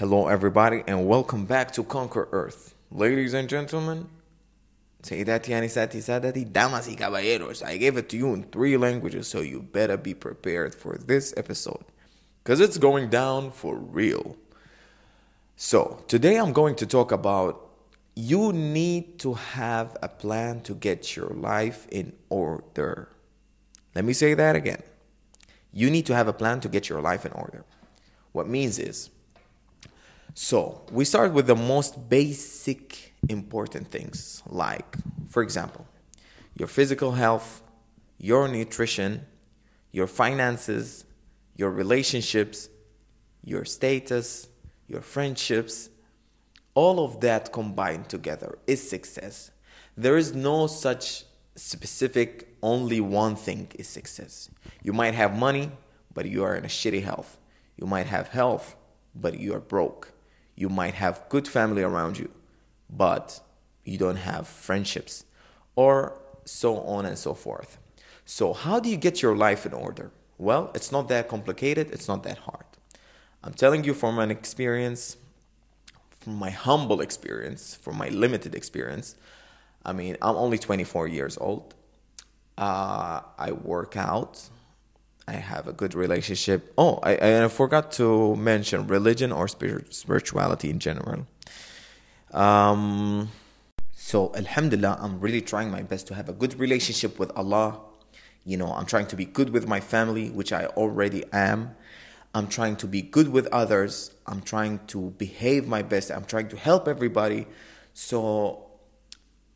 Hello, 0.00 0.28
everybody, 0.28 0.82
and 0.86 1.06
welcome 1.06 1.44
back 1.44 1.72
to 1.72 1.84
Conquer 1.84 2.26
Earth. 2.32 2.74
Ladies 2.90 3.34
and 3.34 3.50
gentlemen, 3.50 4.08
Sayyidati 5.02 5.52
Anisati 5.52 5.98
Sadati, 5.98 6.50
Damas 6.50 6.88
y 6.88 6.94
Caballeros, 6.94 7.62
I 7.62 7.76
gave 7.76 7.98
it 7.98 8.08
to 8.08 8.16
you 8.16 8.32
in 8.32 8.44
three 8.44 8.78
languages, 8.78 9.28
so 9.28 9.42
you 9.42 9.60
better 9.60 9.98
be 9.98 10.14
prepared 10.14 10.74
for 10.74 10.96
this 10.96 11.34
episode. 11.36 11.84
Because 12.42 12.60
it's 12.60 12.78
going 12.78 13.10
down 13.10 13.50
for 13.50 13.76
real. 13.76 14.38
So, 15.56 16.02
today 16.08 16.36
I'm 16.38 16.54
going 16.54 16.76
to 16.76 16.86
talk 16.86 17.12
about 17.12 17.68
you 18.16 18.54
need 18.54 19.18
to 19.18 19.34
have 19.34 19.98
a 20.02 20.08
plan 20.08 20.62
to 20.62 20.74
get 20.74 21.14
your 21.14 21.28
life 21.28 21.86
in 21.92 22.14
order. 22.30 23.10
Let 23.94 24.06
me 24.06 24.14
say 24.14 24.32
that 24.32 24.56
again. 24.56 24.82
You 25.74 25.90
need 25.90 26.06
to 26.06 26.14
have 26.14 26.26
a 26.26 26.32
plan 26.32 26.60
to 26.60 26.70
get 26.70 26.88
your 26.88 27.02
life 27.02 27.26
in 27.26 27.32
order. 27.32 27.66
What 28.32 28.48
means 28.48 28.78
is, 28.78 29.10
so 30.34 30.82
we 30.90 31.04
start 31.04 31.32
with 31.32 31.46
the 31.46 31.56
most 31.56 32.08
basic 32.08 33.14
important 33.28 33.90
things, 33.90 34.42
like, 34.46 34.96
for 35.28 35.42
example, 35.42 35.86
your 36.56 36.68
physical 36.68 37.12
health, 37.12 37.62
your 38.18 38.48
nutrition, 38.48 39.26
your 39.92 40.06
finances, 40.06 41.04
your 41.56 41.70
relationships, 41.70 42.68
your 43.44 43.64
status, 43.64 44.48
your 44.88 45.00
friendships, 45.00 45.90
all 46.74 47.04
of 47.04 47.20
that 47.20 47.52
combined 47.52 48.08
together 48.08 48.58
is 48.66 48.88
success. 48.88 49.50
There 49.96 50.16
is 50.16 50.34
no 50.34 50.66
such 50.66 51.24
specific 51.56 52.56
only 52.62 53.00
one 53.00 53.36
thing 53.36 53.68
is 53.74 53.88
success. 53.88 54.50
You 54.82 54.92
might 54.92 55.14
have 55.14 55.36
money, 55.36 55.72
but 56.14 56.26
you 56.26 56.44
are 56.44 56.54
in 56.54 56.64
a 56.64 56.68
shitty 56.68 57.02
health. 57.02 57.38
You 57.76 57.86
might 57.86 58.06
have 58.06 58.28
health, 58.28 58.76
but 59.14 59.38
you 59.38 59.54
are 59.54 59.60
broke. 59.60 60.12
You 60.60 60.68
might 60.68 60.92
have 60.92 61.26
good 61.30 61.48
family 61.48 61.82
around 61.82 62.18
you, 62.18 62.28
but 62.90 63.40
you 63.82 63.96
don't 63.96 64.22
have 64.30 64.46
friendships, 64.46 65.24
or 65.74 66.20
so 66.44 66.80
on 66.80 67.06
and 67.06 67.16
so 67.16 67.32
forth. 67.32 67.78
So, 68.26 68.52
how 68.52 68.78
do 68.78 68.90
you 68.90 68.98
get 68.98 69.22
your 69.22 69.34
life 69.34 69.64
in 69.64 69.72
order? 69.72 70.10
Well, 70.36 70.70
it's 70.74 70.92
not 70.92 71.08
that 71.08 71.28
complicated, 71.28 71.90
it's 71.92 72.08
not 72.08 72.24
that 72.24 72.36
hard. 72.48 72.66
I'm 73.42 73.54
telling 73.54 73.84
you 73.84 73.94
from 73.94 74.18
an 74.18 74.30
experience, 74.30 75.16
from 76.20 76.34
my 76.34 76.50
humble 76.50 77.00
experience, 77.00 77.74
from 77.74 77.96
my 77.96 78.10
limited 78.10 78.54
experience. 78.54 79.14
I 79.82 79.94
mean, 79.94 80.18
I'm 80.20 80.36
only 80.36 80.58
24 80.58 81.08
years 81.08 81.38
old. 81.38 81.74
Uh, 82.58 83.22
I 83.38 83.52
work 83.52 83.96
out. 83.96 84.50
I 85.30 85.34
have 85.34 85.68
a 85.68 85.72
good 85.72 85.94
relationship. 85.94 86.72
Oh, 86.76 86.98
I, 87.04 87.44
I 87.44 87.48
forgot 87.48 87.92
to 87.92 88.34
mention 88.34 88.88
religion 88.88 89.30
or 89.30 89.46
spirituality 89.46 90.70
in 90.70 90.80
general. 90.80 91.24
Um, 92.32 93.30
so, 93.92 94.34
Alhamdulillah, 94.34 94.98
I'm 95.00 95.20
really 95.20 95.40
trying 95.40 95.70
my 95.70 95.82
best 95.82 96.08
to 96.08 96.14
have 96.16 96.28
a 96.28 96.32
good 96.32 96.58
relationship 96.58 97.20
with 97.20 97.30
Allah. 97.36 97.78
You 98.44 98.56
know, 98.56 98.72
I'm 98.72 98.86
trying 98.86 99.06
to 99.06 99.16
be 99.16 99.24
good 99.24 99.50
with 99.50 99.68
my 99.68 99.78
family, 99.78 100.30
which 100.30 100.52
I 100.52 100.66
already 100.66 101.22
am. 101.32 101.76
I'm 102.34 102.48
trying 102.48 102.74
to 102.82 102.88
be 102.88 103.00
good 103.00 103.28
with 103.28 103.46
others. 103.52 104.10
I'm 104.26 104.42
trying 104.42 104.80
to 104.88 105.10
behave 105.16 105.68
my 105.68 105.82
best. 105.82 106.10
I'm 106.10 106.24
trying 106.24 106.48
to 106.48 106.56
help 106.56 106.88
everybody. 106.88 107.46
So, 107.94 108.66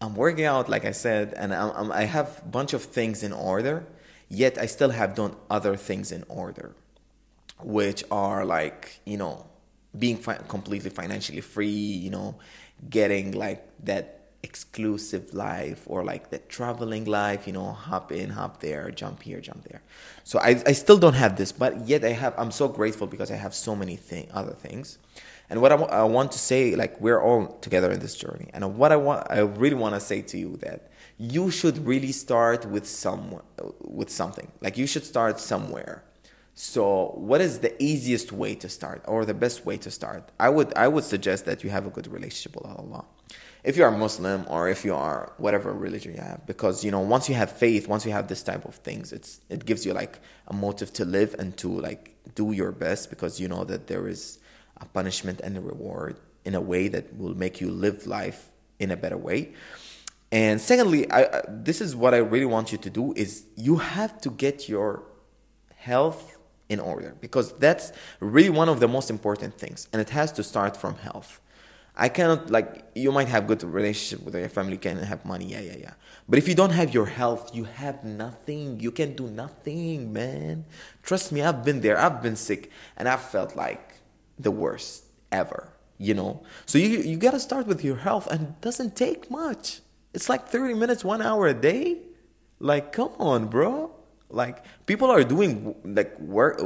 I'm 0.00 0.14
working 0.14 0.44
out, 0.44 0.68
like 0.68 0.84
I 0.84 0.92
said, 0.92 1.34
and 1.36 1.52
I'm, 1.52 1.70
I'm, 1.74 1.90
i 1.90 2.04
have 2.04 2.42
a 2.44 2.48
bunch 2.48 2.74
of 2.74 2.82
things 2.84 3.24
in 3.24 3.32
order, 3.32 3.86
yet 4.28 4.58
I 4.58 4.66
still 4.66 4.90
have 4.90 5.14
done 5.14 5.36
other 5.50 5.76
things 5.76 6.12
in 6.12 6.24
order, 6.28 6.74
which 7.60 8.04
are 8.10 8.44
like, 8.44 9.00
you 9.04 9.16
know, 9.16 9.46
being 9.98 10.16
fi- 10.16 10.40
completely 10.48 10.90
financially 10.90 11.40
free, 11.40 11.68
you 11.68 12.10
know, 12.10 12.36
getting 12.90 13.32
like 13.32 13.64
that 13.84 14.20
exclusive 14.42 15.32
life 15.32 15.82
or 15.86 16.04
like 16.04 16.30
the 16.30 16.38
traveling 16.38 17.06
life, 17.06 17.46
you 17.46 17.52
know, 17.52 17.72
hop 17.72 18.12
in, 18.12 18.30
hop 18.30 18.60
there, 18.60 18.90
jump 18.90 19.22
here, 19.22 19.40
jump 19.40 19.64
there. 19.64 19.82
So 20.22 20.38
I, 20.38 20.62
I 20.66 20.72
still 20.72 20.98
don't 20.98 21.14
have 21.14 21.36
this, 21.36 21.50
but 21.50 21.88
yet 21.88 22.04
I 22.04 22.10
have, 22.10 22.34
I'm 22.36 22.50
so 22.50 22.68
grateful 22.68 23.06
because 23.06 23.30
I 23.30 23.36
have 23.36 23.54
so 23.54 23.74
many 23.74 23.96
thing, 23.96 24.28
other 24.34 24.52
things. 24.52 24.98
And 25.48 25.60
what 25.62 25.72
I, 25.72 25.76
w- 25.76 25.90
I 25.90 26.04
want 26.04 26.32
to 26.32 26.38
say, 26.38 26.74
like 26.74 27.00
we're 27.00 27.20
all 27.20 27.58
together 27.60 27.90
in 27.90 28.00
this 28.00 28.16
journey. 28.16 28.50
And 28.52 28.76
what 28.76 28.92
I 28.92 28.96
want, 28.96 29.26
I 29.30 29.40
really 29.40 29.76
want 29.76 29.94
to 29.94 30.00
say 30.00 30.22
to 30.22 30.38
you 30.38 30.56
that 30.58 30.90
you 31.18 31.50
should 31.50 31.86
really 31.86 32.12
start 32.12 32.66
with 32.66 32.86
some, 32.86 33.40
with 33.80 34.10
something. 34.10 34.50
Like 34.60 34.76
you 34.76 34.86
should 34.86 35.04
start 35.04 35.40
somewhere. 35.40 36.04
So, 36.56 37.14
what 37.16 37.40
is 37.40 37.58
the 37.58 37.82
easiest 37.82 38.30
way 38.30 38.54
to 38.56 38.68
start, 38.68 39.02
or 39.08 39.24
the 39.24 39.34
best 39.34 39.66
way 39.66 39.76
to 39.78 39.90
start? 39.90 40.30
I 40.38 40.48
would, 40.50 40.72
I 40.76 40.86
would 40.86 41.02
suggest 41.02 41.46
that 41.46 41.64
you 41.64 41.70
have 41.70 41.84
a 41.84 41.90
good 41.90 42.06
relationship 42.06 42.54
with 42.54 42.66
Allah. 42.66 43.04
If 43.64 43.76
you 43.76 43.82
are 43.82 43.90
Muslim 43.90 44.44
or 44.48 44.68
if 44.68 44.84
you 44.84 44.94
are 44.94 45.32
whatever 45.38 45.72
religion 45.72 46.12
you 46.14 46.20
have, 46.20 46.46
because 46.46 46.84
you 46.84 46.90
know 46.92 47.00
once 47.00 47.28
you 47.28 47.34
have 47.34 47.50
faith, 47.50 47.88
once 47.88 48.04
you 48.04 48.12
have 48.12 48.28
this 48.28 48.42
type 48.42 48.66
of 48.66 48.76
things, 48.76 49.12
it's 49.12 49.40
it 49.48 49.64
gives 49.64 49.84
you 49.84 49.94
like 49.94 50.20
a 50.46 50.52
motive 50.52 50.92
to 50.92 51.04
live 51.04 51.34
and 51.38 51.56
to 51.56 51.68
like 51.68 52.14
do 52.34 52.52
your 52.52 52.70
best 52.70 53.10
because 53.10 53.40
you 53.40 53.48
know 53.48 53.64
that 53.64 53.86
there 53.86 54.06
is 54.06 54.38
a 54.76 54.84
punishment 54.84 55.40
and 55.40 55.56
a 55.56 55.60
reward 55.60 56.20
in 56.44 56.54
a 56.54 56.60
way 56.60 56.88
that 56.88 57.16
will 57.16 57.34
make 57.34 57.60
you 57.60 57.70
live 57.70 58.06
life 58.06 58.50
in 58.78 58.90
a 58.90 58.96
better 58.96 59.16
way. 59.16 59.54
And 60.34 60.60
secondly, 60.60 61.08
I, 61.12 61.42
this 61.48 61.80
is 61.80 61.94
what 61.94 62.12
I 62.12 62.16
really 62.16 62.44
want 62.44 62.72
you 62.72 62.78
to 62.78 62.90
do 62.90 63.12
is 63.14 63.44
you 63.54 63.76
have 63.76 64.20
to 64.22 64.30
get 64.30 64.68
your 64.68 65.04
health 65.76 66.36
in 66.68 66.80
order 66.80 67.14
because 67.20 67.52
that's 67.58 67.92
really 68.18 68.50
one 68.50 68.68
of 68.68 68.80
the 68.80 68.88
most 68.88 69.10
important 69.10 69.56
things 69.56 69.86
and 69.92 70.02
it 70.02 70.10
has 70.10 70.32
to 70.32 70.42
start 70.42 70.76
from 70.76 70.96
health. 70.96 71.40
I 71.96 72.08
cannot 72.08 72.50
like 72.50 72.82
you 72.96 73.12
might 73.12 73.28
have 73.28 73.46
good 73.46 73.62
relationship 73.62 74.24
with 74.24 74.34
your 74.34 74.48
family, 74.48 74.76
can 74.76 74.96
have 74.98 75.24
money, 75.24 75.44
yeah, 75.44 75.60
yeah, 75.60 75.76
yeah. 75.78 75.92
But 76.28 76.40
if 76.40 76.48
you 76.48 76.56
don't 76.56 76.72
have 76.72 76.92
your 76.92 77.06
health, 77.06 77.54
you 77.54 77.62
have 77.62 78.02
nothing. 78.02 78.80
You 78.80 78.90
can 78.90 79.14
do 79.14 79.28
nothing, 79.28 80.12
man. 80.12 80.64
Trust 81.04 81.30
me, 81.30 81.42
I've 81.42 81.64
been 81.64 81.80
there. 81.80 81.96
I've 81.96 82.20
been 82.20 82.34
sick, 82.34 82.72
and 82.96 83.08
I've 83.08 83.22
felt 83.22 83.54
like 83.54 83.94
the 84.36 84.50
worst 84.50 85.04
ever, 85.30 85.68
you 85.96 86.14
know? 86.14 86.42
So 86.66 86.78
you, 86.78 86.98
you 86.98 87.16
gotta 87.16 87.38
start 87.38 87.68
with 87.68 87.84
your 87.84 87.98
health 87.98 88.26
and 88.26 88.40
it 88.48 88.60
doesn't 88.60 88.96
take 88.96 89.30
much. 89.30 89.80
It's 90.14 90.28
like 90.28 90.48
30 90.48 90.74
minutes, 90.74 91.04
one 91.04 91.20
hour 91.20 91.46
a 91.46 91.54
day. 91.54 91.98
Like, 92.60 92.92
come 92.92 93.10
on, 93.18 93.48
bro. 93.48 93.90
Like, 94.30 94.64
people 94.86 95.10
are 95.10 95.22
doing, 95.24 95.74
like, 95.84 96.18
work, 96.18 96.60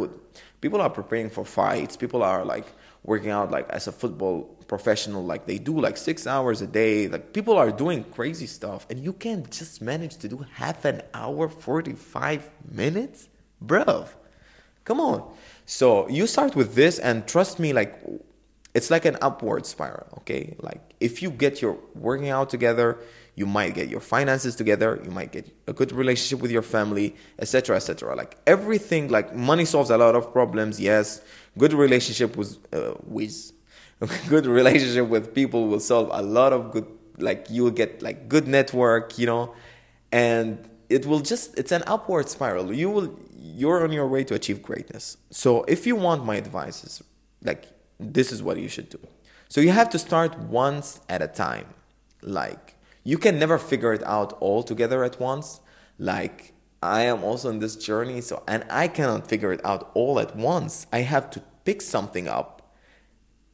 people 0.60 0.80
are 0.80 0.90
preparing 0.90 1.30
for 1.30 1.44
fights. 1.44 1.96
People 1.96 2.22
are, 2.22 2.44
like, 2.44 2.66
working 3.02 3.30
out, 3.30 3.50
like, 3.50 3.68
as 3.70 3.88
a 3.88 3.92
football 3.92 4.42
professional. 4.68 5.24
Like, 5.24 5.46
they 5.46 5.58
do, 5.58 5.80
like, 5.80 5.96
six 5.96 6.26
hours 6.26 6.62
a 6.62 6.66
day. 6.66 7.08
Like, 7.08 7.32
people 7.32 7.56
are 7.56 7.72
doing 7.72 8.04
crazy 8.04 8.46
stuff. 8.46 8.86
And 8.90 9.02
you 9.02 9.12
can't 9.12 9.50
just 9.50 9.82
manage 9.82 10.18
to 10.18 10.28
do 10.28 10.46
half 10.54 10.84
an 10.84 11.02
hour, 11.14 11.48
45 11.48 12.50
minutes? 12.70 13.28
bro. 13.60 14.06
come 14.84 15.00
on. 15.00 15.30
So 15.66 16.08
you 16.08 16.26
start 16.26 16.56
with 16.56 16.74
this, 16.74 16.98
and 16.98 17.26
trust 17.26 17.58
me, 17.58 17.72
like 17.72 18.00
it's 18.74 18.90
like 18.90 19.04
an 19.04 19.16
upward 19.20 19.66
spiral. 19.66 20.06
Okay, 20.18 20.56
like 20.60 20.94
if 21.00 21.22
you 21.22 21.30
get 21.30 21.60
your 21.60 21.78
working 21.94 22.30
out 22.30 22.50
together, 22.50 22.98
you 23.38 23.46
might 23.46 23.72
get 23.74 23.88
your 23.88 24.00
finances 24.00 24.56
together, 24.56 25.00
you 25.04 25.12
might 25.12 25.30
get 25.30 25.46
a 25.68 25.72
good 25.72 25.92
relationship 25.92 26.40
with 26.40 26.50
your 26.50 26.66
family, 26.76 27.14
etc., 27.38 27.76
etc. 27.76 28.16
Like 28.16 28.36
everything, 28.46 29.08
like 29.08 29.34
money 29.34 29.64
solves 29.64 29.90
a 29.90 29.96
lot 29.96 30.16
of 30.16 30.32
problems. 30.32 30.80
Yes, 30.80 31.22
good 31.56 31.72
relationship 31.72 32.36
with 32.36 32.58
uh, 32.74 32.94
with 33.04 33.52
good 34.28 34.46
relationship 34.46 35.06
with 35.08 35.34
people 35.34 35.68
will 35.68 35.84
solve 35.92 36.08
a 36.12 36.22
lot 36.22 36.52
of 36.52 36.72
good. 36.72 36.86
Like 37.18 37.46
you 37.48 37.62
will 37.64 37.76
get 37.82 38.02
like 38.02 38.28
good 38.28 38.48
network, 38.48 39.18
you 39.18 39.26
know, 39.26 39.54
and 40.10 40.68
it 40.88 41.06
will 41.06 41.20
just 41.20 41.56
it's 41.56 41.72
an 41.72 41.84
upward 41.86 42.28
spiral. 42.28 42.72
You 42.72 42.90
will 42.90 43.08
you're 43.36 43.84
on 43.84 43.92
your 43.92 44.08
way 44.08 44.24
to 44.24 44.34
achieve 44.34 44.62
greatness. 44.62 45.16
So 45.30 45.62
if 45.64 45.86
you 45.86 45.94
want 45.94 46.24
my 46.24 46.36
advices, 46.36 47.02
like 47.42 47.66
this 48.00 48.32
is 48.32 48.42
what 48.42 48.56
you 48.58 48.68
should 48.68 48.88
do. 48.88 49.00
So 49.48 49.60
you 49.60 49.70
have 49.70 49.90
to 49.90 49.98
start 49.98 50.36
once 50.38 51.00
at 51.08 51.22
a 51.22 51.28
time. 51.28 51.66
Like 52.20 52.77
you 53.04 53.18
can 53.18 53.38
never 53.38 53.58
figure 53.58 53.92
it 53.92 54.02
out 54.04 54.32
all 54.40 54.62
together 54.62 55.04
at 55.04 55.20
once. 55.20 55.60
Like 55.98 56.54
I 56.82 57.02
am 57.02 57.24
also 57.24 57.50
in 57.50 57.58
this 57.58 57.76
journey, 57.76 58.20
so 58.20 58.42
and 58.46 58.64
I 58.70 58.88
cannot 58.88 59.28
figure 59.28 59.52
it 59.52 59.64
out 59.64 59.90
all 59.94 60.20
at 60.20 60.36
once. 60.36 60.86
I 60.92 61.00
have 61.00 61.30
to 61.30 61.42
pick 61.64 61.82
something 61.82 62.28
up, 62.28 62.74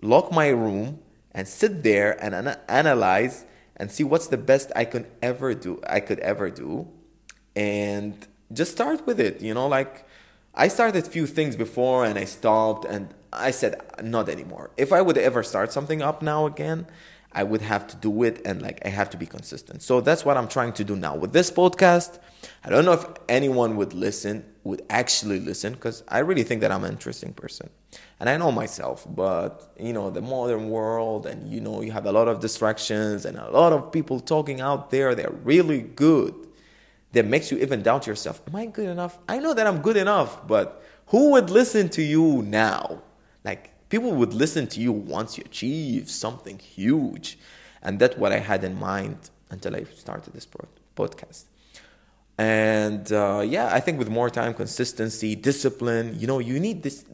lock 0.03 0.31
my 0.33 0.49
room, 0.49 1.01
and 1.33 1.49
sit 1.49 1.83
there 1.83 2.23
and 2.23 2.35
ana- 2.35 2.61
analyze 2.69 3.47
and 3.77 3.91
see 3.91 4.05
what's 4.05 4.29
the 4.29 4.37
best 4.37 4.71
I 4.77 4.85
could 4.85 5.07
ever 5.23 5.55
do. 5.55 5.81
I 5.87 6.01
could 6.01 6.21
ever 6.21 6.51
do, 6.51 6.89
and 7.57 8.27
just 8.53 8.73
start 8.73 9.07
with 9.07 9.19
it. 9.19 9.41
You 9.41 9.55
know, 9.55 9.67
like 9.67 10.07
I 10.55 10.69
started 10.69 11.05
a 11.05 11.09
few 11.09 11.27
things 11.27 11.57
before 11.57 12.05
and 12.05 12.19
I 12.19 12.25
stopped 12.25 12.85
and 12.85 13.13
I 13.33 13.51
said 13.51 13.81
not 14.03 14.29
anymore. 14.29 14.71
If 14.77 14.93
I 14.93 15.03
would 15.03 15.19
ever 15.19 15.43
start 15.43 15.73
something 15.73 16.01
up 16.01 16.23
now 16.23 16.47
again, 16.47 16.87
I 17.35 17.43
would 17.43 17.63
have 17.63 17.87
to 17.89 17.97
do 17.97 18.23
it 18.23 18.41
and 18.45 18.63
like 18.63 18.81
I 18.85 18.89
have 18.89 19.11
to 19.11 19.17
be 19.17 19.27
consistent. 19.27 19.83
So 19.83 20.01
that's 20.01 20.25
what 20.25 20.37
I'm 20.37 20.49
trying 20.49 20.73
to 20.75 20.85
do 20.85 20.95
now 20.95 21.17
with 21.17 21.33
this 21.33 21.51
podcast. 21.51 22.19
I 22.65 22.71
don't 22.71 22.85
know 22.85 22.93
if 22.93 23.05
anyone 23.29 23.77
would 23.77 23.93
listen, 23.93 24.45
would 24.63 24.83
actually 24.89 25.41
listen, 25.41 25.73
because 25.73 26.05
I 26.09 26.21
really 26.21 26.45
think 26.45 26.61
that 26.61 26.71
I'm 26.71 26.85
an 26.85 26.93
interesting 26.93 27.33
person. 27.33 27.71
And 28.21 28.29
I 28.29 28.37
know 28.37 28.53
myself, 28.53 29.07
but 29.09 29.73
you 29.79 29.93
know, 29.93 30.11
the 30.11 30.23
modern 30.23 30.71
world, 30.71 31.27
and 31.27 31.53
you 31.53 31.61
know, 31.61 31.83
you 31.83 31.93
have 31.93 32.07
a 32.07 32.13
lot 32.13 32.29
of 32.29 32.41
distractions 32.41 33.25
and 33.25 33.37
a 33.37 33.51
lot 33.51 33.73
of 33.73 33.91
people 33.91 34.21
talking 34.21 34.61
out 34.61 34.91
there. 34.91 35.15
They're 35.15 35.31
really 35.43 35.83
good. 35.83 36.35
That 37.13 37.27
makes 37.27 37.51
you 37.53 37.59
even 37.59 37.83
doubt 37.83 38.07
yourself. 38.07 38.41
Am 38.49 38.57
I 38.57 38.67
good 38.67 38.89
enough? 38.89 39.19
I 39.29 39.39
know 39.39 39.55
that 39.55 39.67
I'm 39.67 39.83
good 39.83 39.97
enough, 39.97 40.47
but 40.49 40.83
who 41.07 41.33
would 41.33 41.51
listen 41.51 41.89
to 41.91 42.03
you 42.03 42.43
now? 42.43 43.03
Like, 43.45 43.74
people 43.95 44.11
would 44.11 44.35
listen 44.35 44.67
to 44.67 44.81
you 44.81 44.91
once 44.91 45.39
you 45.39 45.45
achieve 45.47 46.11
something 46.11 46.59
huge. 46.59 47.39
And 47.81 48.01
that's 48.01 48.17
what 48.17 48.33
I 48.33 48.41
had 48.41 48.65
in 48.65 48.77
mind 48.77 49.19
until 49.51 49.77
I 49.77 49.85
started 49.85 50.35
this 50.35 50.49
podcast. 50.97 51.45
And 52.37 53.05
uh, 53.13 53.45
yeah, 53.47 53.69
I 53.73 53.79
think 53.79 54.01
with 54.01 54.11
more 54.11 54.31
time, 54.31 54.53
consistency, 54.53 55.37
discipline, 55.37 56.19
you 56.19 56.27
know, 56.27 56.41
you 56.41 56.59
need 56.59 56.83
this. 56.83 57.05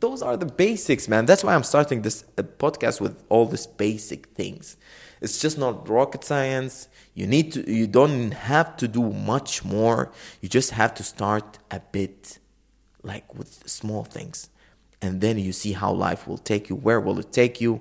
Those 0.00 0.22
are 0.22 0.36
the 0.36 0.46
basics, 0.46 1.06
man. 1.06 1.24
That's 1.24 1.44
why 1.44 1.54
I'm 1.54 1.62
starting 1.62 2.02
this 2.02 2.24
uh, 2.36 2.42
podcast 2.42 3.00
with 3.00 3.22
all 3.28 3.46
these 3.46 3.68
basic 3.68 4.26
things. 4.40 4.76
It's 5.20 5.38
just 5.38 5.56
not 5.56 5.88
rocket 5.88 6.24
science. 6.24 6.88
You 7.14 7.28
need 7.28 7.52
to. 7.52 7.60
You 7.72 7.86
don't 7.86 8.32
have 8.32 8.76
to 8.78 8.88
do 8.88 9.04
much 9.12 9.64
more. 9.64 10.10
You 10.40 10.48
just 10.48 10.72
have 10.72 10.94
to 10.94 11.04
start 11.04 11.60
a 11.70 11.80
bit, 11.92 12.40
like 13.04 13.32
with 13.38 13.68
small 13.68 14.02
things, 14.02 14.48
and 15.04 15.20
then 15.20 15.38
you 15.38 15.52
see 15.52 15.72
how 15.72 15.92
life 15.92 16.26
will 16.26 16.38
take 16.38 16.68
you. 16.68 16.76
Where 16.76 17.00
will 17.00 17.18
it 17.18 17.30
take 17.32 17.60
you? 17.60 17.80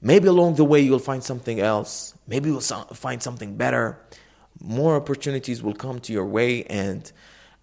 Maybe 0.00 0.26
along 0.28 0.56
the 0.56 0.64
way 0.64 0.80
you'll 0.80 0.98
find 1.10 1.22
something 1.22 1.60
else. 1.60 2.14
Maybe 2.26 2.48
you'll 2.48 2.60
find 2.60 3.22
something 3.22 3.56
better 3.56 3.86
more 4.62 4.96
opportunities 4.96 5.62
will 5.62 5.74
come 5.74 5.98
to 6.00 6.12
your 6.12 6.26
way 6.26 6.64
and 6.64 7.10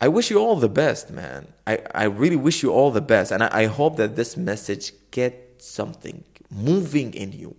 I 0.02 0.08
wish 0.08 0.30
you 0.30 0.38
all 0.38 0.56
the 0.56 0.70
best, 0.70 1.12
man. 1.12 1.48
I, 1.68 1.80
I 1.94 2.04
really 2.06 2.38
wish 2.38 2.64
you 2.64 2.72
all 2.72 2.90
the 2.90 3.02
best. 3.02 3.34
And 3.34 3.44
I, 3.44 3.50
I 3.52 3.66
hope 3.66 3.98
that 3.98 4.16
this 4.16 4.38
message 4.38 4.94
get 5.12 5.56
something 5.58 6.24
moving 6.50 7.14
in 7.14 7.34
you. 7.34 7.58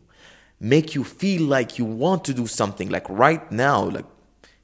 Make 0.59 0.95
you 0.95 1.05
feel 1.05 1.43
like 1.43 1.79
you 1.79 1.85
want 1.85 2.25
to 2.25 2.35
do 2.35 2.47
something 2.47 2.89
like 2.89 3.07
right 3.11 3.51
now, 3.53 3.83
like 3.85 4.07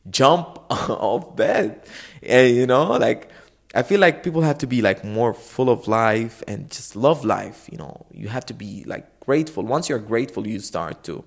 jump 0.09 0.59
off 0.71 1.37
bed. 1.37 1.83
And 2.23 2.57
you 2.57 2.67
know, 2.67 2.93
like 2.93 3.31
I 3.77 3.83
feel 3.83 4.01
like 4.01 4.23
people 4.23 4.43
have 4.43 4.59
to 4.59 4.67
be 4.67 4.83
like 4.83 5.05
more 5.05 5.35
full 5.35 5.71
of 5.71 5.87
life 5.87 6.43
and 6.49 6.71
just 6.71 6.97
love 6.97 7.25
life. 7.25 7.69
You 7.71 7.79
know, 7.79 8.07
you 8.11 8.29
have 8.29 8.47
to 8.47 8.55
be 8.55 8.85
like 8.87 9.21
grateful. 9.21 9.63
Once 9.65 9.89
you're 9.89 9.99
grateful, 9.99 10.47
you 10.49 10.59
start 10.61 11.05
to, 11.05 11.23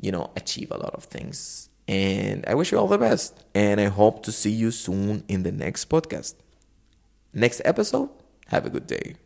you 0.00 0.12
know, 0.12 0.30
achieve 0.36 0.70
a 0.70 0.76
lot 0.76 0.94
of 0.94 1.04
things 1.04 1.70
and 1.90 2.44
I 2.46 2.54
wish 2.54 2.70
you 2.70 2.78
all 2.78 2.86
the 2.86 2.98
best. 2.98 3.44
And 3.52 3.80
I 3.80 3.86
hope 3.86 4.22
to 4.22 4.32
see 4.32 4.52
you 4.52 4.70
soon 4.70 5.24
in 5.26 5.42
the 5.42 5.50
next 5.50 5.90
podcast. 5.90 6.34
Next 7.34 7.60
episode, 7.64 8.10
have 8.46 8.64
a 8.64 8.70
good 8.70 8.86
day. 8.86 9.16